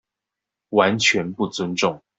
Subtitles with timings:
[0.69, 2.01] 完全不尊重